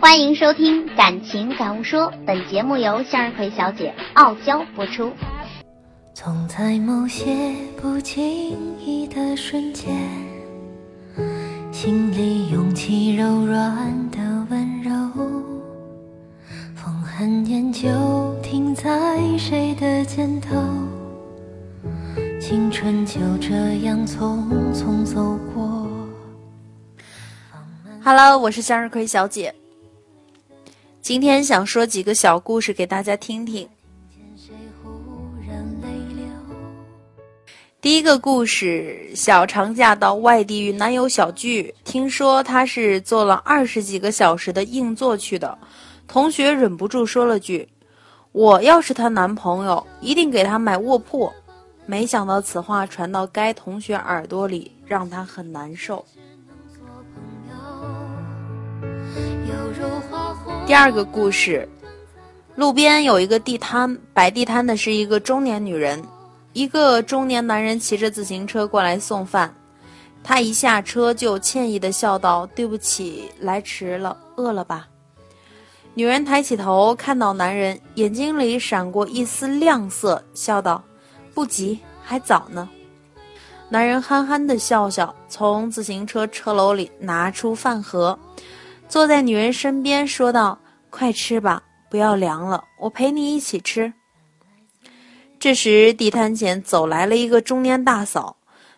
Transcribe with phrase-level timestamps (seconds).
[0.00, 5.12] 欢迎收听《感情感悟说》，本节目由向日葵小姐傲娇播出。
[6.14, 8.24] 总在某些不经
[8.78, 9.92] 意的瞬间，
[11.72, 14.18] 心里涌起柔软的
[14.48, 14.90] 温柔，
[16.76, 17.88] 风很念旧，
[18.40, 20.56] 停在谁的肩头？
[22.40, 23.50] 青春就这
[23.84, 25.88] 样匆匆走过。
[28.04, 29.52] Hello，我是向日葵小姐。
[31.00, 33.66] 今天想说几个小故事给大家听听。
[37.80, 45.56] 第一个故事：小长假到外地与男友小聚，听说他是坐了二十几个小时的硬座去的。
[46.06, 47.66] 同学忍不住说了句
[48.32, 51.32] ：“我要是她男朋友，一定给她买卧铺。”
[51.86, 56.04] 没想到此话传到该同学耳朵里，让他很难受。
[60.68, 61.66] 第二个故事，
[62.54, 66.04] 路边有一个地摊，摆地摊的是一个中年女人。
[66.52, 69.54] 一个中年男人骑着自行车过来送饭，
[70.22, 74.86] 他一下车就歉意的笑道：“对不起，来迟了，饿了吧？”
[75.94, 80.84] 女人抬起头看到男人，眼睛里闪过一丝亮色，笑道
[81.32, 82.68] ：“不急，还早呢。”
[83.70, 88.18] 男人憨憨的笑笑，从自行车车篓里拿出饭盒，
[88.88, 90.58] 坐在女人身边，说道
[90.88, 93.92] ：“快吃吧，不要凉了，我陪你一起吃。”
[95.38, 98.34] 这时，地摊前走来了一个中年大嫂，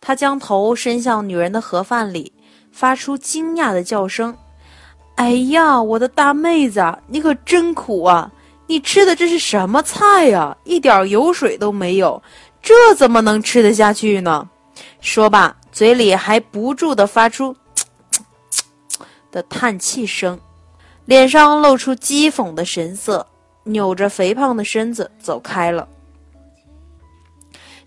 [0.00, 2.30] 她将头伸向女人的盒饭里，
[2.70, 4.36] 发出惊讶的叫声
[5.16, 8.30] ：“哎呀，我的大妹子，你可真苦啊！
[8.66, 10.54] 你吃的这是什么菜呀？
[10.64, 12.22] 一点油水都没有，
[12.62, 14.46] 这怎么能吃得下去呢？”
[15.00, 17.56] 说罢，嘴里还不住地发出
[19.34, 20.38] 的叹气声，
[21.06, 23.26] 脸上露出讥讽的神色，
[23.64, 25.88] 扭着肥胖的身子走开了。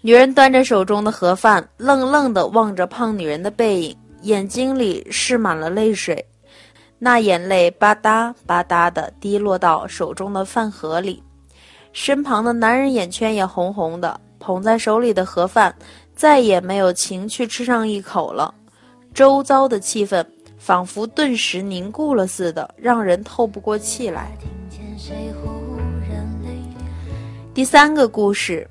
[0.00, 6.26] 女人端着手中的盒饭，愣愣地望着胖女人的背影，眼睛里是满了泪水，
[6.98, 11.22] 那眼泪吧嗒吧嗒地滴落到手中的饭盒里。
[11.92, 15.72] 身旁的男人眼圈也红红的，捧在手里的盒饭
[16.16, 18.52] 再也没有情趣吃上一口了。
[19.14, 20.26] 周遭的气氛
[20.66, 24.36] 仿佛顿时凝固了似的，让人透不过气来。
[27.54, 28.68] 第三个故事，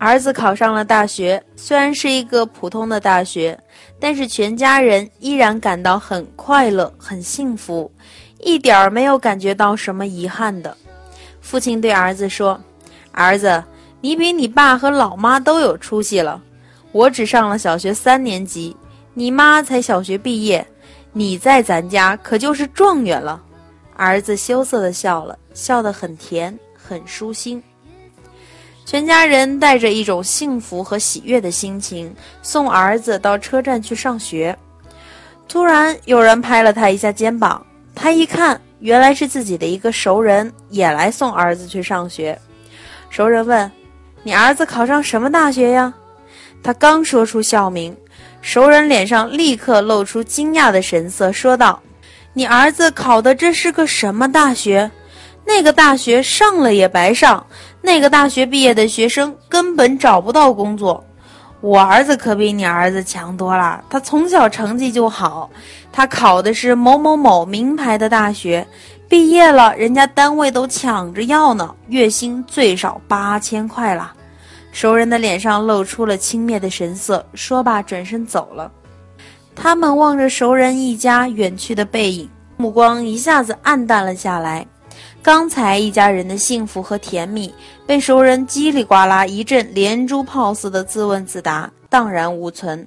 [0.00, 3.56] 儿子考上了大学，虽然是一个普通的大学，
[4.00, 7.88] 但是全家人依然感到很快乐、很幸福，
[8.40, 10.76] 一点儿没有感觉到什么遗憾的。
[11.40, 12.60] 父亲对儿子说
[13.14, 13.62] ：“儿子，
[14.00, 16.42] 你比你爸和老妈都有出息了。
[16.90, 18.76] 我只上了小学三年级，
[19.14, 20.66] 你妈才小学毕业，
[21.18, 23.42] 你在咱家可就是状元了。”
[23.96, 27.62] 儿子羞涩地笑了，笑得很甜，很舒心。
[28.84, 34.54] 全家人带着一种幸福和喜悦的心情送儿子到车站去上学。
[35.48, 42.38] 突然，有人拍了他一下肩膀，他一看，原来是自己的一个熟人也来送儿子去上学。
[43.08, 43.72] 熟人问
[44.22, 45.94] ：“你儿子考上什么大学呀？”
[46.62, 47.96] 他刚说出校名，
[48.46, 51.82] 熟人脸上立刻露出惊讶的神色，说道
[52.32, 54.88] ：“你儿子考的这是个什么大学？
[55.44, 57.44] 那个大学上了也白上，
[57.82, 61.04] 那个大学毕业的学生根本找不到工作。
[61.60, 65.50] 我儿子可比你儿子强多了，他从小成绩就好，
[65.90, 68.64] 他考的是某某某名牌的大学，
[69.08, 74.14] 毕业了人家单位都抢着要呢，月薪最少八千块啦。”
[74.76, 78.70] 熟人的脸上露出了轻蔑的神色，说罢转身走了。
[79.54, 82.28] 他们望着熟人一家远去的背影，
[82.58, 84.66] 目光一下子暗淡了下来。
[85.22, 87.54] 刚才一家人的幸福和甜蜜，
[87.86, 92.86] 被熟人叽里呱啦一阵连珠炮似的自问自答，荡然无存。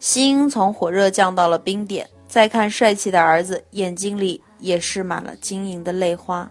[0.00, 2.08] 心从火热降到了冰点。
[2.26, 6.50] 再看帅气的儿子，眼睛里也湿满了晶莹的泪花。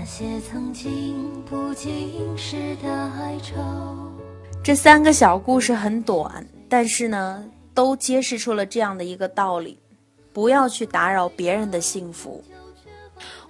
[0.00, 3.54] 那些曾经不经事的哀愁。
[4.64, 7.44] 这三个小故事很短，但是呢，
[7.74, 9.78] 都揭示出了这样的一个道理：
[10.32, 12.42] 不要去打扰别人的幸福。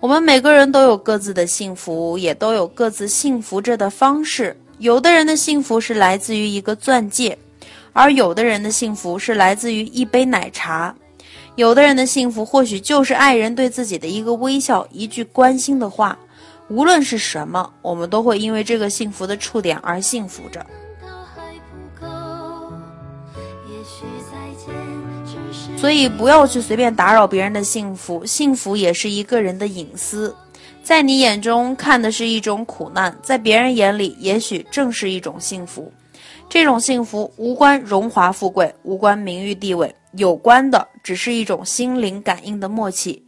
[0.00, 4.56] 我们每个人都有各自的幸福，也都有各自幸福着的方式。
[4.78, 7.38] 有的人的幸福是来自于一个钻戒，
[7.92, 10.92] 而有的人的幸福是来自于一杯奶茶。
[11.54, 16.18] 有的人的幸福或许就是爱人对自己的一个微笑，一句关心的话。
[16.70, 20.64] 无论是什么，我们都会因为这个幸福的触点而幸福着。
[25.76, 30.34] 所以不要去随便打扰别人的幸福，幸福也是一个人的隐私。
[30.82, 35.92] 在你眼中看的是一种苦难，在别人眼里也许正是一种幸福。
[36.48, 43.24] 这种幸福无关荣华富贵，无关名誉地位，有关的只是一种心灵感应的默契。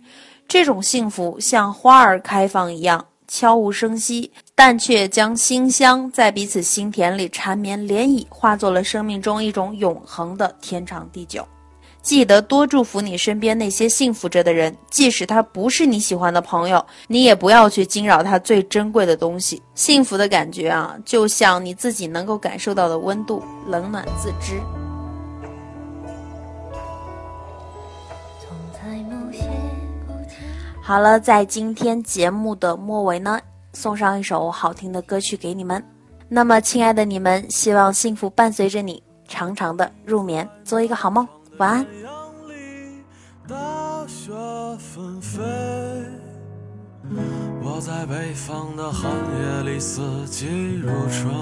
[0.46, 3.04] 这种幸福像花儿开放一样，
[3.34, 11.43] 悄无声息，但却将馨香在彼此心田里缠绵涟漪，化作了生命中一种永恒的天长地久。
[12.02, 19.62] 记得多祝福你身边那些幸福着的人，即使他不是你喜欢的朋友，你也不要去惊扰他最珍贵的东西。
[19.75, 24.61] 幸福的感觉啊，就像你自己能够感受到的温度，冷暖自知。
[30.92, 33.40] 好了，在今天节目的末尾呢，
[33.72, 35.82] 送上一首好听的歌曲给你们。
[36.28, 41.26] 那么，亲爱的你们，希望幸福伴随着你长长的入眠，做一个好梦。
[41.56, 41.86] 晚安。
[43.48, 43.56] 大
[44.06, 44.32] 雪
[44.78, 45.40] 纷飞，
[47.62, 51.32] 我在北方的寒夜里四季如春。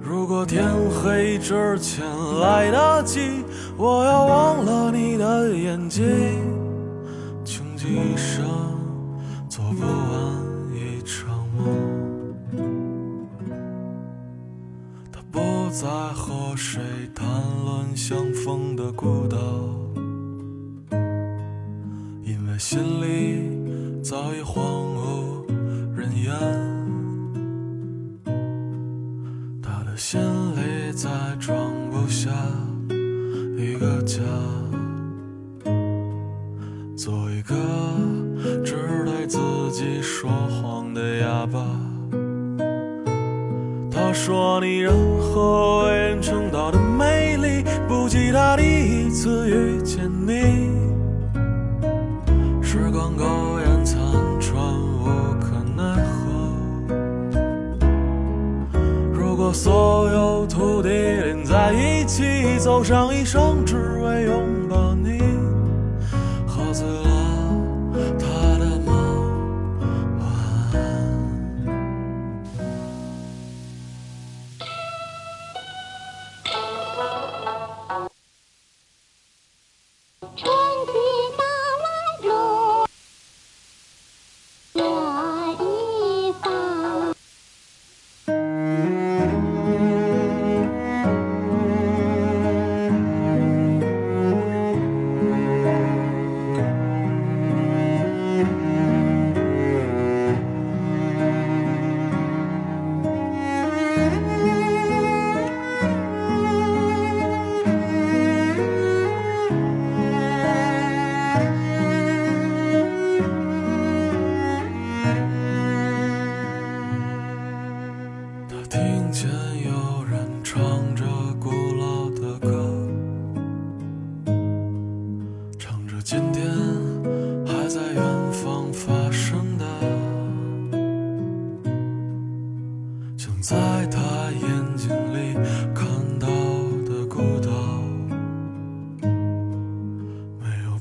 [0.00, 0.64] 如果天
[1.02, 2.06] 黑之前
[2.38, 3.44] 来得及，
[3.76, 6.04] 我要忘了你的眼睛，
[7.86, 8.44] 一生
[9.48, 9.86] 做不完
[10.74, 11.64] 一场梦。
[15.12, 15.38] 他不
[15.70, 16.82] 再和谁
[17.14, 17.26] 谈
[17.64, 19.36] 论相逢的孤岛，
[22.22, 24.64] 因为心里早已荒
[24.94, 25.44] 无
[25.94, 26.34] 人烟。
[29.62, 32.30] 他的心里再装不下
[33.58, 34.22] 一个家，
[37.44, 37.54] 一个
[38.64, 38.74] 只
[39.04, 39.38] 对自
[39.70, 41.60] 己说谎的哑巴。
[43.90, 50.70] 他说你任何为人称道的美丽，不及他第一次遇见你。
[52.62, 53.24] 时光苟
[53.60, 54.00] 延残
[54.40, 54.56] 喘，
[55.02, 55.04] 无
[55.38, 56.56] 可奈何。
[59.12, 65.18] 如果所有土地连在一起，走上一生，只为拥抱你，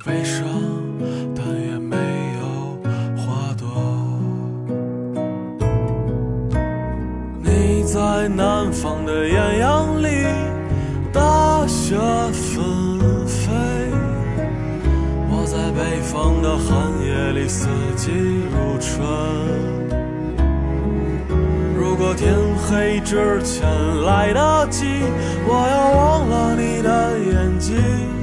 [0.05, 0.45] 悲伤
[1.33, 2.77] 但也没有
[3.15, 3.65] 花朵。
[7.41, 10.25] 你在南方的艳阳里
[11.13, 11.95] 大雪
[12.33, 13.49] 纷飞
[15.29, 18.11] 我在北方的寒夜里四季
[18.51, 19.07] 如春。
[21.77, 23.65] 如果天黑之前
[24.03, 24.85] 来得及
[25.47, 28.22] 我要忘了你的眼睛。